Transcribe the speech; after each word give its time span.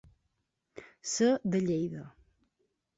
Ser 1.13 1.29
de 1.43 1.63
Lleida. 1.67 2.03